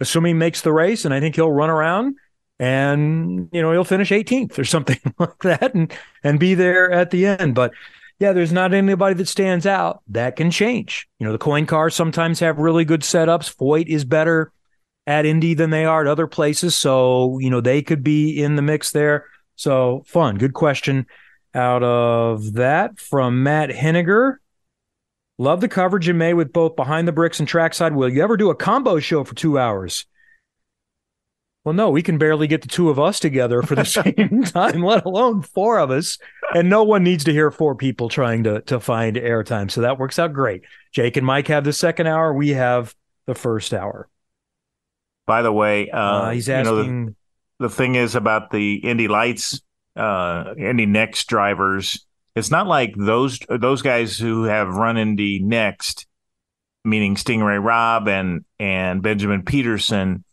[0.00, 2.16] assuming he makes the race, and I think he'll run around
[2.58, 7.10] and you know he'll finish 18th or something like that, and and be there at
[7.10, 7.54] the end.
[7.54, 7.72] But
[8.18, 10.02] yeah, there's not anybody that stands out.
[10.08, 11.08] That can change.
[11.18, 13.54] You know, the Foyt cars sometimes have really good setups.
[13.54, 14.52] Foyt is better
[15.06, 18.56] at Indy than they are at other places, so you know they could be in
[18.56, 19.24] the mix there.
[19.56, 21.06] So fun, good question
[21.56, 24.36] out of that from Matt Henniger.
[25.38, 27.94] Love the coverage you made with both Behind the Bricks and Trackside.
[27.94, 30.06] Will you ever do a combo show for two hours?
[31.64, 34.82] Well, no, we can barely get the two of us together for the same time,
[34.82, 36.18] let alone four of us.
[36.54, 39.70] And no one needs to hear four people trying to, to find airtime.
[39.70, 40.62] So that works out great.
[40.92, 42.32] Jake and Mike have the second hour.
[42.32, 42.94] We have
[43.26, 44.08] the first hour.
[45.26, 46.76] By the way, uh, uh, he's asking.
[46.76, 47.14] You know, the,
[47.66, 49.60] the thing is about the Indy Lights
[49.96, 52.04] uh, Indy NXT drivers.
[52.34, 56.06] It's not like those those guys who have run Indy NXT,
[56.84, 60.24] meaning Sting Ray Robb and and Benjamin Pedersen.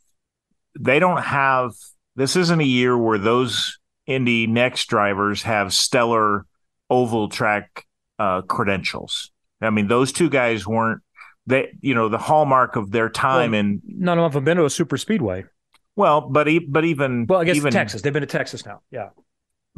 [0.79, 1.71] They don't have.
[2.15, 6.45] This isn't a year where those Indy NXT drivers have stellar
[6.89, 7.85] oval track
[8.19, 9.31] uh, credentials.
[9.61, 11.01] I mean, those two guys weren't
[11.47, 11.73] they.
[11.79, 14.65] You know, the hallmark of their time well, and none of them have been to
[14.65, 15.45] a super speedway.
[15.95, 18.01] Well, but but even well, I guess even, Texas.
[18.01, 18.81] They've been to Texas now.
[18.91, 19.09] Yeah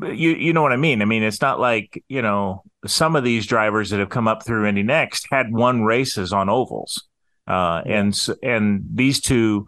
[0.02, 1.02] you you know what I mean.
[1.02, 4.46] I mean, it's not like you know some of these drivers that have come up
[4.46, 7.08] through Indy NXT had won races on ovals,
[7.48, 9.68] uh, and and these two,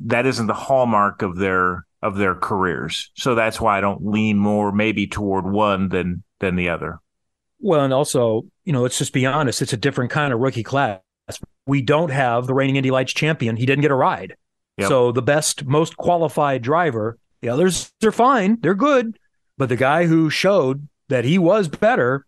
[0.00, 3.10] that isn't the hallmark of their of their careers.
[3.14, 7.00] So that's why I don't lean more maybe toward one than than the other.
[7.60, 10.62] Well, and also, you know, let's just be honest, it's a different kind of rookie
[10.62, 11.00] class.
[11.66, 13.56] We don't have the reigning Indy Lights champion.
[13.56, 14.36] He didn't get a ride.
[14.76, 14.88] Yep.
[14.88, 18.58] So the best, most qualified driver, the others are fine.
[18.60, 19.16] They're good
[19.58, 22.26] but the guy who showed that he was better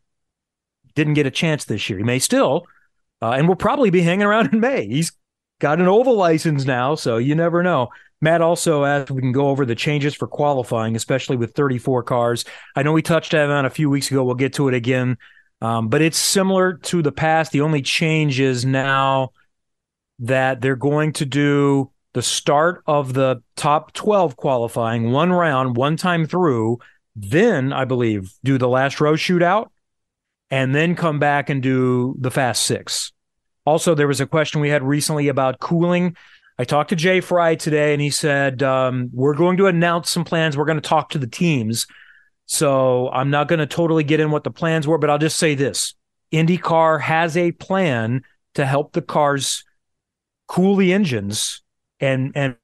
[0.95, 1.99] didn't get a chance this year.
[1.99, 2.67] He may still,
[3.23, 4.87] uh, and will probably be hanging around in May.
[4.87, 5.13] He's
[5.61, 7.89] got an oval license now, so you never know.
[8.21, 12.45] Matt also asked we can go over the changes for qualifying, especially with 34 cars.
[12.75, 14.25] I know we touched on a few weeks ago.
[14.25, 15.19] We'll get to it again,
[15.61, 17.53] um, but it's similar to the past.
[17.53, 19.33] The only change is now
[20.19, 25.99] that they're going to do the start of the top 12 qualifying one round, one
[25.99, 26.79] time through
[27.17, 29.69] then I believe do the last row shootout
[30.51, 33.13] and then come back and do the fast six.
[33.65, 36.15] Also, there was a question we had recently about cooling.
[36.59, 40.25] I talked to Jay Frye today, and he said um, we're going to announce some
[40.25, 40.57] plans.
[40.57, 41.87] We're going to talk to the teams.
[42.45, 45.39] So I'm not going to totally get in what the plans were, but I'll just
[45.39, 45.95] say this:
[46.33, 48.23] IndyCar has a plan
[48.55, 49.65] to help the cars
[50.47, 51.63] cool the engines
[52.01, 52.57] and and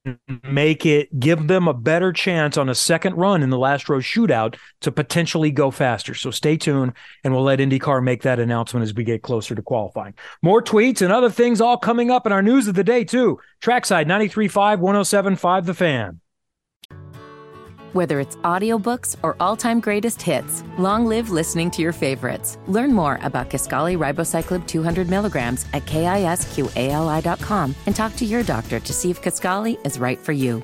[0.43, 3.99] make it give them a better chance on a second run in the last row
[3.99, 6.13] shootout to potentially go faster.
[6.13, 6.93] So stay tuned
[7.23, 10.13] and we'll let IndyCar make that announcement as we get closer to qualifying.
[10.41, 13.39] More tweets and other things all coming up in our news of the day too.
[13.61, 16.19] Trackside 93.5 107.5 The Fan.
[17.93, 22.57] Whether it's audiobooks or all-time greatest hits, long live listening to your favorites.
[22.65, 28.93] Learn more about Kisqali Ribociclib 200 milligrams at kisqali.com and talk to your doctor to
[28.93, 30.63] see if Kisqali is right for you.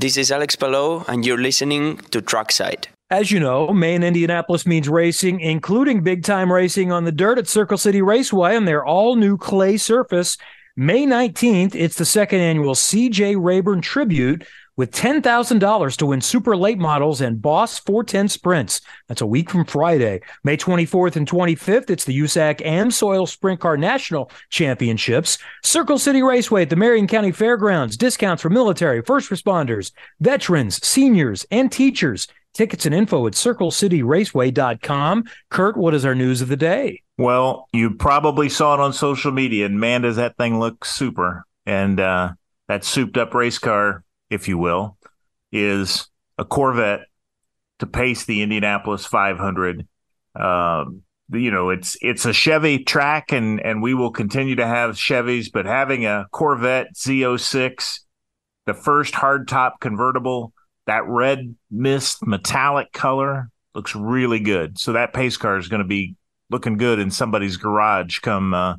[0.00, 2.86] This is Alex Palou, and you're listening to Trackside.
[3.10, 7.36] As you know, May in Indianapolis means racing, including big time racing on the dirt
[7.36, 10.38] at Circle City Raceway on their all new clay surface.
[10.76, 14.46] May 19th, it's the second annual CJ Rayburn Tribute
[14.80, 18.80] with $10,000 to win super late models and Boss 410 sprints.
[19.08, 20.22] That's a week from Friday.
[20.42, 25.36] May 24th and 25th, it's the USAC AMSOIL Sprint Car National Championships.
[25.62, 27.98] Circle City Raceway at the Marion County Fairgrounds.
[27.98, 32.26] Discounts for military, first responders, veterans, seniors, and teachers.
[32.54, 35.24] Tickets and info at circlecityraceway.com.
[35.50, 37.02] Curt, what is our news of the day?
[37.18, 41.44] Well, you probably saw it on social media, and man, does that thing look super.
[41.66, 42.32] And uh,
[42.68, 44.96] that souped up race car if you will,
[45.52, 47.06] is a Corvette
[47.80, 49.86] to pace the Indianapolis 500.
[50.34, 54.96] Um, you know, it's it's a Chevy track, and and we will continue to have
[54.96, 58.00] Chevys, but having a Corvette Z06,
[58.66, 60.52] the first hardtop convertible,
[60.86, 64.78] that red mist metallic color looks really good.
[64.78, 66.16] So that pace car is going to be
[66.50, 68.74] looking good in somebody's garage come uh,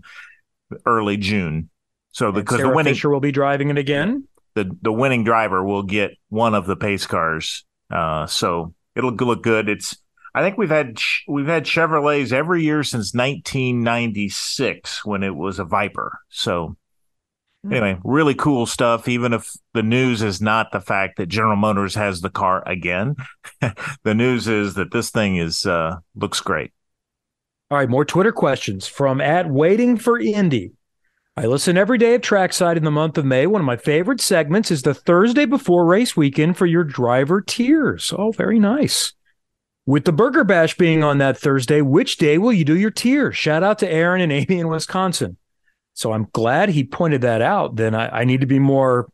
[0.85, 1.69] early June.
[2.11, 5.83] So because the winning Fisher will be driving it again the the winning driver will
[5.83, 7.65] get one of the pace cars.
[7.89, 9.69] Uh, so it'll look good.
[9.69, 9.97] It's
[10.33, 15.65] I think we've had we've had Chevrolets every year since 1996 when it was a
[15.65, 16.19] Viper.
[16.29, 16.77] So
[17.63, 17.73] hmm.
[17.73, 19.07] anyway, really cool stuff.
[19.07, 23.15] Even if the news is not the fact that General Motors has the car again,
[24.03, 26.71] the news is that this thing is uh, looks great.
[27.69, 30.73] All right, more Twitter questions from at waiting for Indy.
[31.37, 33.47] I listen every day of Trackside in the month of May.
[33.47, 38.13] One of my favorite segments is the Thursday before race weekend for your driver tiers.
[38.17, 39.13] Oh, very nice.
[39.85, 43.31] With the Burger Bash being on that Thursday, which day will you do your tier?
[43.31, 45.37] Shout out to Aaron and Amy in Wisconsin.
[45.93, 47.77] So I'm glad he pointed that out.
[47.77, 49.09] Then I, I need to be more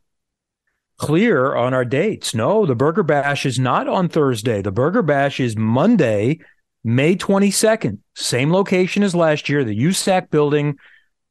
[0.96, 2.34] clear on our dates.
[2.34, 4.60] No, the Burger Bash is not on Thursday.
[4.60, 6.40] The Burger Bash is Monday,
[6.82, 7.98] May 22nd.
[8.16, 10.78] Same location as last year, the USAC building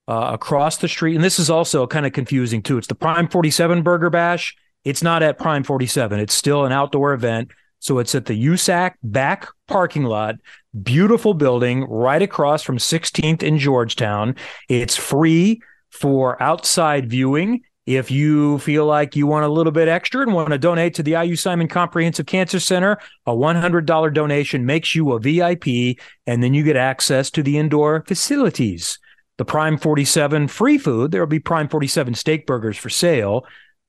[0.08, 1.16] uh, across the street.
[1.16, 2.78] And this is also kind of confusing too.
[2.78, 4.56] It's the Prime 47 Burger Bash.
[4.84, 6.20] It's not at Prime 47.
[6.20, 7.52] It's still an outdoor event.
[7.80, 10.36] So it's at the USAC back parking lot,
[10.82, 14.36] beautiful building right across from 16th in Georgetown.
[14.68, 17.62] It's free for outside viewing.
[17.86, 21.04] If you feel like you want a little bit extra and want to donate to
[21.04, 26.54] the IU Simon Comprehensive Cancer Center, a $100 donation makes you a VIP, and then
[26.54, 29.00] you get access to the indoor facilities
[29.38, 31.12] the Prime 47 free food.
[31.12, 33.46] There will be Prime 47 steak burgers for sale.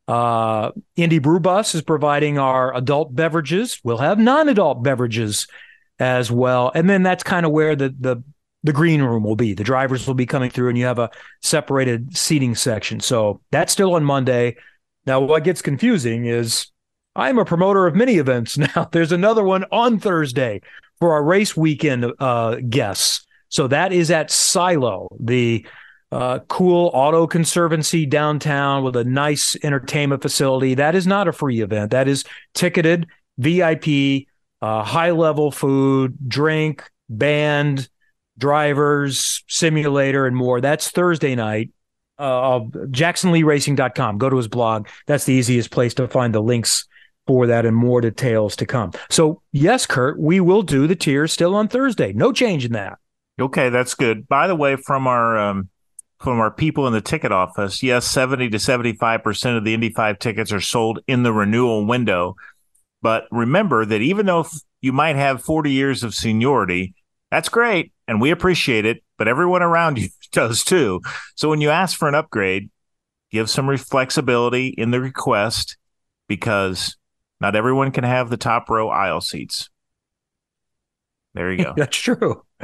[0.07, 3.81] Uh, Indy Brew Bus is providing our adult beverages.
[3.85, 5.47] We'll have non-adult beverages
[5.99, 8.23] as well, and then that's kind of where the the
[8.65, 9.55] the green room will be.
[9.55, 11.11] The drivers will be coming through, and you have a
[11.43, 13.01] separated seating section.
[13.01, 14.57] So that's still on Monday.
[15.07, 16.69] Now, what gets confusing is
[17.15, 18.89] I'm a promoter of many events now.
[18.91, 20.61] There's another one on Thursday
[20.99, 23.27] for our race weekend uh, guests.
[23.49, 25.67] So that is at Silo, the
[26.11, 30.75] uh, cool auto conservancy downtown with a nice entertainment facility.
[30.75, 31.91] That is not a free event.
[31.91, 33.07] That is ticketed,
[33.37, 34.27] VIP,
[34.63, 37.89] uh, high level food, drink, band,
[38.39, 40.61] drivers, simulator, and more.
[40.61, 41.71] That's Thursday night.
[42.19, 44.19] Uh, JacksonLeeRacing.com.
[44.19, 44.89] Go to his blog.
[45.07, 46.87] That's the easiest place to find the links
[47.27, 48.91] for that and more details to come.
[49.11, 52.13] So, yes, Curt, we will do the tiers still on Thursday.
[52.13, 52.99] No change in that.
[53.41, 54.27] Okay, that's good.
[54.29, 55.69] By the way, from our um,
[56.19, 59.75] from our people in the ticket office, yes, seventy to seventy five percent of the
[59.75, 62.37] Indy Five tickets are sold in the renewal window.
[63.01, 64.47] But remember that even though
[64.81, 66.95] you might have forty years of seniority,
[67.31, 69.05] that's great, and we appreciate it.
[69.17, 71.01] But everyone around you does too.
[71.37, 72.71] So when you ask for an upgrade,
[73.31, 75.77] give some flexibility in the request
[76.27, 76.97] because
[77.41, 79.71] not everyone can have the top row aisle seats.
[81.35, 81.75] There you go.
[81.77, 82.43] That's true.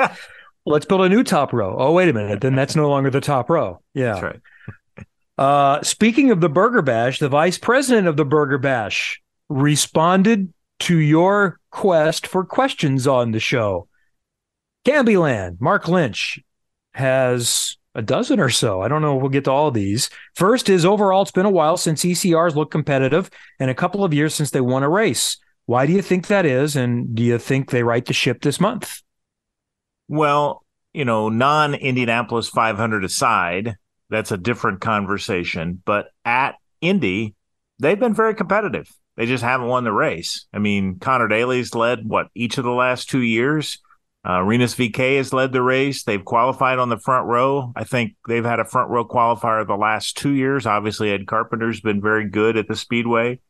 [0.67, 1.77] Let's build a new top row.
[1.79, 2.41] Oh, wait a minute.
[2.41, 3.81] Then that's no longer the top row.
[3.93, 4.15] Yeah.
[4.15, 5.07] That's right.
[5.39, 10.99] uh, speaking of the Burger Bash, the vice president of the Burger Bash responded to
[10.99, 13.89] your quest for questions on the show.
[14.87, 16.41] Canbyland, Mark Lynch
[16.95, 18.81] has a dozen or so.
[18.81, 20.11] I don't know if we'll get to all of these.
[20.35, 24.13] First is overall, it's been a while since ECRs looked competitive and a couple of
[24.13, 25.39] years since they won a race.
[25.67, 26.77] Why do you think that is?
[26.77, 29.01] And do you think they right the ship this month?
[30.09, 33.77] Well, you know, non Indianapolis 500 aside,
[34.11, 35.83] that's a different conversation.
[35.85, 37.35] But at Indy,
[37.79, 38.89] they've been very competitive.
[39.17, 40.47] They just haven't won the race.
[40.53, 43.79] I mean, Conor Daly's led what each of the last two years.
[44.27, 46.03] Uh, Rinus VeeKay has led the race.
[46.03, 47.73] They've qualified on the front row.
[47.77, 50.65] I think they've had a front row qualifier the last two years.
[50.65, 53.41] Obviously, Ed Carpenter's been very good at the Speedway.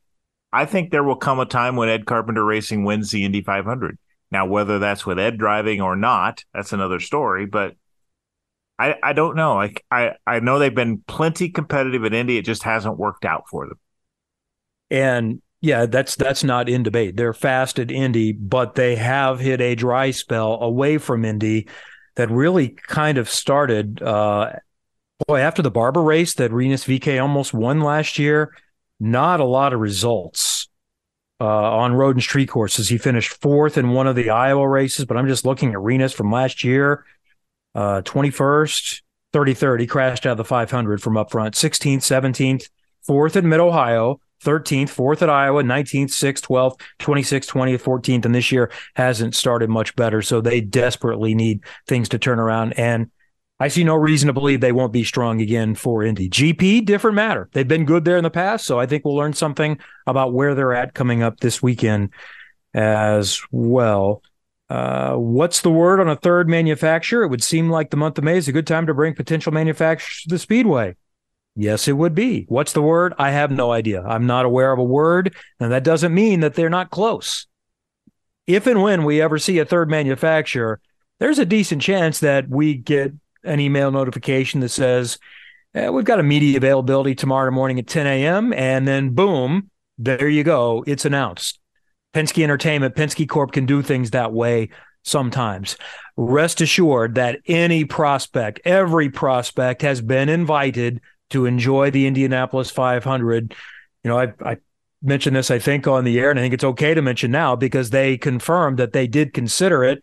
[0.52, 3.98] I think there will come a time when Ed Carpenter Racing wins the Indy 500.
[4.35, 7.47] Now, whether that's with Ed driving or not, that's another story.
[7.47, 7.76] But
[8.80, 9.61] I, I don't know.
[9.61, 12.37] I, I, I know they've been plenty competitive at Indy.
[12.37, 13.78] It just hasn't worked out for them.
[14.91, 17.16] And yeah, that's that's not in debate.
[17.16, 21.68] They're fast at Indy, but they have hit a dry spell away from Indy
[22.16, 24.03] that really kind of started.
[24.03, 24.51] Uh,
[25.28, 28.53] boy, after the Barber race that Rinus VeeKay almost won last year,
[28.99, 30.64] not a lot of results
[31.41, 32.89] uh, on road and street courses.
[32.89, 36.12] He finished fourth in one of the Iowa races, but I'm just looking at Rinus
[36.12, 37.05] from last year,
[37.74, 39.80] uh, 21st, 33rd.
[39.80, 42.68] He crashed out of the 500 from up front, 16th, 17th,
[43.03, 44.20] fourth in Mid Ohio.
[44.43, 49.70] 13th, fourth at Iowa, 19th, 6th, 12th, 26th, 20th, 14th, and this year hasn't started
[49.70, 50.20] much better.
[50.20, 52.74] So they desperately need things to turn around.
[52.74, 53.11] And
[53.61, 56.28] I see no reason to believe they won't be strong again for Indy.
[56.28, 57.48] GP, different matter.
[57.52, 58.66] They've been good there in the past.
[58.66, 62.11] So I think we'll learn something about where they're at coming up this weekend
[62.74, 64.22] as well.
[64.68, 67.22] Uh, what's the word on a third manufacturer?
[67.22, 69.52] It would seem like the month of May is a good time to bring potential
[69.52, 70.96] manufacturers to the Speedway.
[71.55, 72.46] Yes, it would be.
[72.48, 73.14] What's the word?
[73.16, 74.02] I have no idea.
[74.02, 77.46] I'm not aware of a word, and that doesn't mean that they're not close.
[78.48, 80.80] If and when we ever see a third manufacturer,
[81.20, 83.12] there's a decent chance that we get
[83.45, 85.18] an email notification that says,
[85.74, 88.53] eh, We've got a media availability tomorrow morning at 10 a.m.
[88.53, 90.84] And then, boom, there you go.
[90.86, 91.61] It's announced.
[92.14, 94.70] Penske Entertainment, Penske Corp can do things that way
[95.03, 95.76] sometimes.
[96.16, 103.55] Rest assured that any prospect, every prospect has been invited to enjoy the Indianapolis 500.
[104.05, 104.57] You know, I, I
[105.03, 107.57] mentioned this, I think, on the air, and I think it's okay to mention now
[107.57, 110.03] because they confirmed that they did consider it.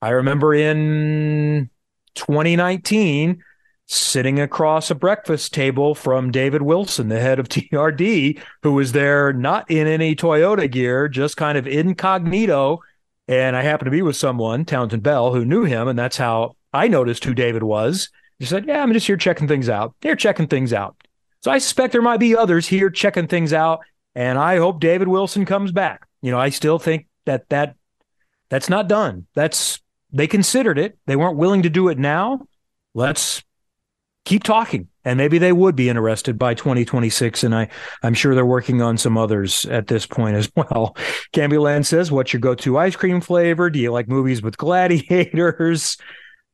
[0.00, 1.70] I remember in
[2.14, 3.42] 2019
[3.86, 9.32] sitting across a breakfast table from David Wilson, the head of TRD, who was there
[9.32, 12.80] not in any Toyota gear, just kind of incognito.
[13.26, 16.56] And I happened to be with someone, Townsend Bell, who knew him, and that's how
[16.72, 18.10] I noticed who David was.
[18.38, 19.94] He said, Yeah, I'm just here checking things out.
[20.00, 20.96] They're checking things out.
[21.42, 23.80] So I suspect there might be others here checking things out.
[24.14, 26.06] And I hope David Wilson comes back.
[26.22, 27.76] You know, I still think that that
[28.50, 29.26] that's not done.
[29.34, 29.80] That's
[30.10, 30.98] they considered it.
[31.06, 32.46] They weren't willing to do it now.
[32.94, 33.42] Let's
[34.24, 34.88] keep talking.
[35.04, 37.44] And maybe they would be interested by 2026.
[37.44, 37.68] And I,
[38.02, 40.96] I'm sure they're working on some others at this point as well.
[41.34, 43.70] Land says, What's your go to ice cream flavor?
[43.70, 45.96] Do you like movies with gladiators?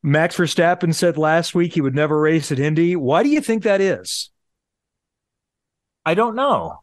[0.02, 2.94] Max Verstappen said last week he would never race at Indy.
[2.94, 4.30] Why do you think that is?
[6.04, 6.80] I don't know.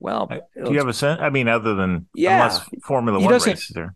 [0.00, 1.20] Well, do you have a sense?
[1.22, 3.94] I mean, other than yeah, unless Formula One races there.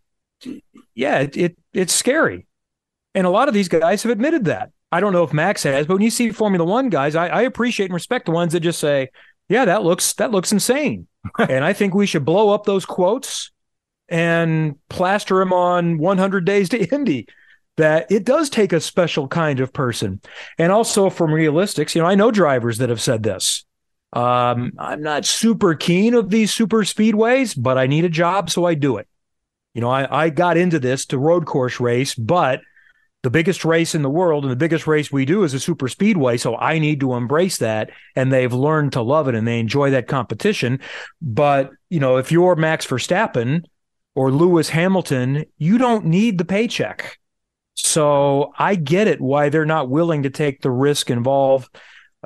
[0.99, 2.49] Yeah, it, it it's scary,
[3.15, 4.73] and a lot of these guys have admitted that.
[4.91, 7.43] I don't know if Max has, but when you see Formula One guys, I, I
[7.43, 9.11] appreciate and respect the ones that just say,
[9.49, 11.07] "Yeah, that looks that looks insane,"
[11.39, 13.53] and I think we should blow up those quotes
[14.09, 17.29] and plaster them on 100 Days to Indy
[17.77, 20.21] that it does take a special kind of person.
[20.59, 23.65] And also from realistics, you know, I know drivers that have said this.
[24.13, 28.65] Um, I'm not super keen of these super speedways, but I need a job, so
[28.65, 29.07] I do it.
[29.79, 32.63] You know, I, I got into this to road course race, but
[33.23, 35.87] the biggest race in the world and the biggest race we do is a super
[35.87, 36.37] speedway.
[36.37, 37.91] So I need to embrace that.
[38.17, 40.81] And they've learned to love it and they enjoy that competition.
[41.23, 43.67] But, you know, if you're Max Verstappen
[44.17, 47.17] or Lewis Hamilton, you don't need the paycheck.
[47.77, 51.73] So I get it why they're not willing to take the risk involved.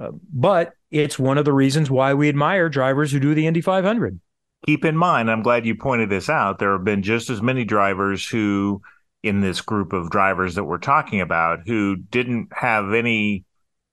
[0.00, 3.60] Uh, but it's one of the reasons why we admire drivers who do the Indy
[3.60, 4.18] 500.
[4.66, 6.58] Keep in mind, I'm glad you pointed this out.
[6.58, 8.80] There have been just as many drivers who,
[9.22, 13.44] in this group of drivers that we're talking about, who didn't have any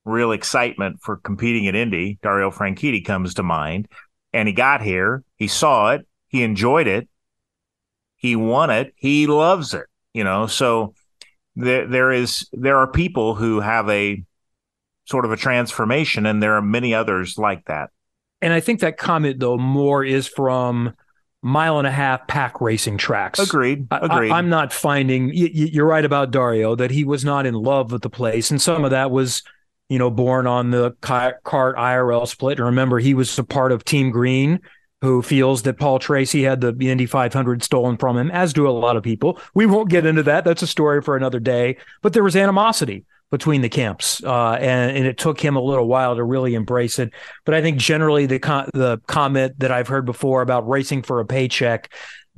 [0.05, 2.19] real excitement for competing at Indy.
[2.21, 3.87] Dario Franchitti comes to mind.
[4.31, 7.09] And he got here, he saw it, he enjoyed it,
[8.15, 10.45] he won it, he loves it, you know.
[10.45, 10.93] So
[11.55, 14.23] there there is there are people who have a
[15.05, 17.89] sort of a transformation, and there are many others like that.
[18.41, 20.93] And I think that comment though more is from
[21.41, 23.39] mile and a half pack racing tracks.
[23.39, 23.87] Agreed.
[23.91, 24.31] Agreed.
[24.31, 25.31] I, am not finding.
[25.33, 28.83] You're right about Dario that he was not in love with the place, and some
[28.83, 29.43] of that was
[29.89, 32.59] you know, born on the CART IRL split.
[32.59, 34.61] And remember, he was a part of Team Green,
[35.01, 38.69] who feels that Paul Tracy had the Indy 500 stolen from him, as do a
[38.69, 39.39] lot of people.
[39.55, 40.45] We won't get into that.
[40.45, 41.77] That's a story for another day.
[42.01, 45.87] But there was animosity between the camps, uh, and, and, it took him a little
[45.87, 47.13] while to really embrace it.
[47.45, 48.39] But I think generally the
[48.73, 51.89] the comment that I've heard before about racing for a paycheck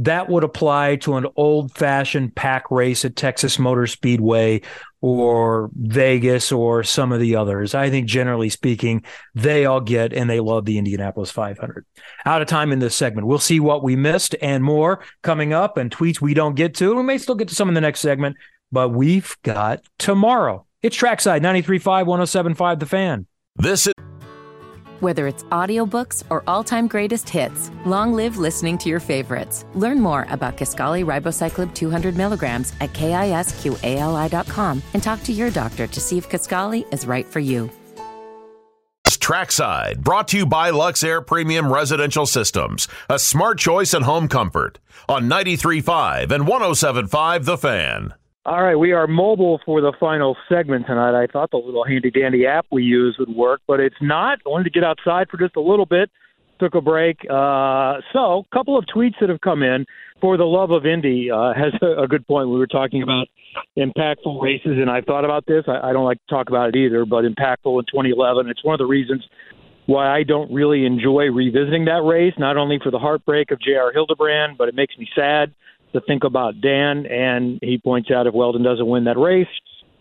[0.06, 4.62] that would apply to an old fashioned pack race at Texas Motor Speedway
[5.00, 7.76] or Vegas or some of the others.
[7.76, 9.04] I think generally speaking,
[9.36, 11.86] they all get and they love the Indianapolis 500.
[12.26, 13.28] Out of time in this segment.
[13.28, 16.96] We'll see what we missed and more coming up and tweets we don't get to.
[16.96, 18.38] We may still get to some in the next segment,
[18.72, 20.66] but we've got tomorrow.
[20.84, 23.28] It's Trackside 93.5, 107.5 The Fan.
[23.56, 23.94] This is.
[25.00, 29.64] Whether it's audiobooks or all-time greatest hits, long live listening to your favorites.
[29.76, 36.00] Learn more about Kisqali Ribociclib 200 milligrams at kisqali.com and talk to your doctor to
[36.00, 37.70] see if Kisqali is right for you.
[39.06, 44.28] It's TrackSide, brought to you by Luxaire Premium Residential Systems, a smart choice in home
[44.28, 48.14] comfort on 93.5 and 107.5 The Fan.
[48.44, 51.14] All right, we are mobile for the final segment tonight.
[51.14, 54.40] I thought the little handy dandy app we use would work, but it's not.
[54.44, 56.10] I wanted to get outside for just a little bit.
[56.60, 57.18] Took a break.
[57.30, 59.86] Uh, so, a couple of tweets that have come in.
[60.22, 62.50] For the love of Indy uh, has a, good point.
[62.50, 63.28] We were talking about
[63.78, 65.66] impactful races, and I thought about this.
[65.68, 68.50] I, I don't like to talk about it either, but impactful in 2011.
[68.50, 69.24] It's one of the reasons
[69.86, 72.34] why I don't really enjoy revisiting that race.
[72.40, 73.94] Not only for the heartbreak of J.R.
[73.94, 75.54] Hildebrand, but it makes me sad
[75.94, 79.48] to think about Dan, and he points out if Wheldon doesn't win that race,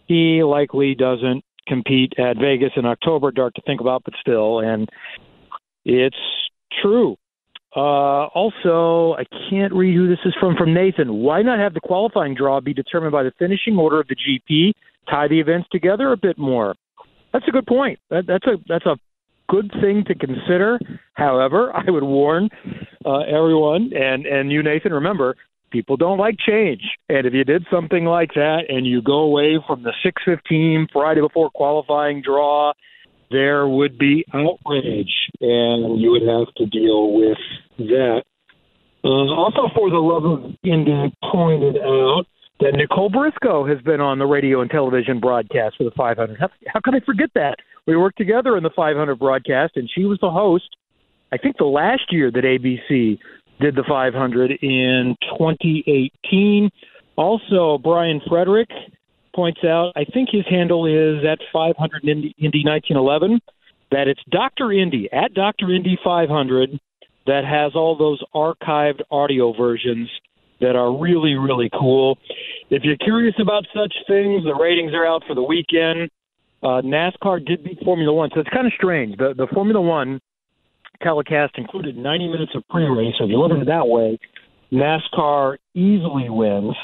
[0.06, 3.30] he likely doesn't compete at Vegas in October.
[3.30, 4.88] Dark to think about, but still, and
[5.84, 6.16] it's
[6.82, 7.16] true.
[7.74, 10.56] Uh, also, I can't read who this is from.
[10.56, 14.08] From Nathan, why not have the qualifying draw be determined by the finishing order of
[14.08, 14.72] the GP?
[15.08, 16.74] Tie the events together a bit more.
[17.32, 18.00] That's a good point.
[18.10, 18.96] That, that's a that's a
[19.48, 20.80] good thing to consider.
[21.14, 22.48] However, I would warn
[23.04, 24.92] uh, everyone and and you, Nathan.
[24.92, 25.36] Remember,
[25.70, 26.82] people don't like change.
[27.08, 31.20] And if you did something like that and you go away from the 615 Friday
[31.20, 32.72] before qualifying draw,
[33.30, 37.38] there would be outrage and you would have to deal with
[37.78, 38.22] that.
[39.02, 42.24] Uh, also, for the love of Indy, pointed out
[42.60, 46.38] that Nicole Briscoe has been on the radio and television broadcast for the 500.
[46.38, 47.56] How, how could I forget that?
[47.86, 50.76] We worked together in the 500 broadcast, and she was the host.
[51.32, 53.18] I think the last year that ABC
[53.60, 56.70] did the 500 in 2018.
[57.16, 58.70] Also, Brian Frederick
[59.34, 63.40] points out, I think his handle is at 500 Indy, Indy 1911,
[63.90, 64.72] that it's Dr.
[64.72, 65.70] Indy, at Dr.
[65.70, 66.78] Indy 500,
[67.26, 70.08] that has all those archived audio versions
[70.60, 72.18] that are really, really cool.
[72.70, 76.10] If you're curious about such things, the ratings are out for the weekend.
[76.62, 79.16] Uh, NASCAR did beat Formula One, so it's kind of strange.
[79.16, 80.20] The, the Formula One
[81.02, 83.14] telecast included 90 minutes of pre-race.
[83.18, 84.18] So if you look at it that way,
[84.72, 86.76] NASCAR easily wins.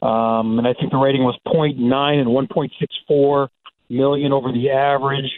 [0.00, 3.48] Um, and I think the rating was 0.9 and 1.64
[3.90, 5.30] million over the average.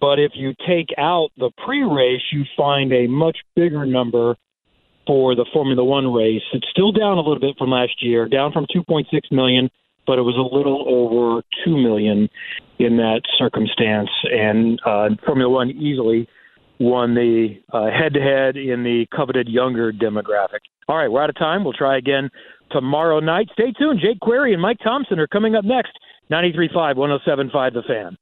[0.00, 4.36] But if you take out the pre-race, you find a much bigger number
[5.06, 6.42] for the Formula One race.
[6.52, 9.70] It's still down a little bit from last year, down from 2.6 million,
[10.06, 12.28] but it was a little over 2 million
[12.78, 14.10] in that circumstance.
[14.24, 16.28] And uh, Formula One easily
[16.78, 20.60] won the head to head in the coveted younger demographic.
[20.88, 21.64] All right, we're out of time.
[21.64, 22.30] We'll try again
[22.70, 23.48] tomorrow night.
[23.52, 24.00] Stay tuned.
[24.00, 25.92] Jake Query and Mike Thompson are coming up next.
[26.30, 28.16] 93.5, 107.5 The Fan.